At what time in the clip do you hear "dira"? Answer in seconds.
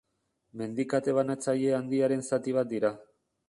2.77-2.95